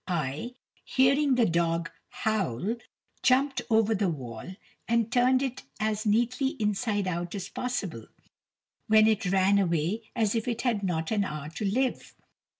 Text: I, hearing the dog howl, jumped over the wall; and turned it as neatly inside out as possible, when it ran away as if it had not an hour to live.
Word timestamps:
I, 0.07 0.55
hearing 0.83 1.35
the 1.35 1.45
dog 1.45 1.91
howl, 2.09 2.77
jumped 3.21 3.61
over 3.69 3.93
the 3.93 4.09
wall; 4.09 4.55
and 4.87 5.11
turned 5.11 5.43
it 5.43 5.61
as 5.79 6.07
neatly 6.07 6.55
inside 6.59 7.07
out 7.07 7.35
as 7.35 7.49
possible, 7.49 8.07
when 8.87 9.05
it 9.05 9.27
ran 9.31 9.59
away 9.59 10.09
as 10.15 10.33
if 10.33 10.47
it 10.47 10.63
had 10.63 10.81
not 10.81 11.11
an 11.11 11.23
hour 11.23 11.49
to 11.49 11.65
live. 11.65 12.15